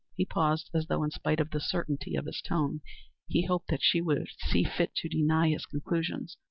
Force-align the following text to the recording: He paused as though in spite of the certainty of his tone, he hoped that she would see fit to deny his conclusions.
He 0.17 0.25
paused 0.25 0.71
as 0.73 0.87
though 0.87 1.03
in 1.03 1.11
spite 1.11 1.39
of 1.39 1.51
the 1.51 1.59
certainty 1.59 2.15
of 2.15 2.25
his 2.25 2.41
tone, 2.41 2.81
he 3.27 3.45
hoped 3.45 3.67
that 3.67 3.83
she 3.83 4.01
would 4.01 4.29
see 4.39 4.63
fit 4.63 4.95
to 4.95 5.07
deny 5.07 5.49
his 5.49 5.67
conclusions. 5.67 6.37